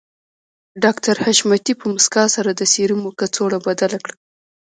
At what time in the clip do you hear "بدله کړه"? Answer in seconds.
3.67-4.15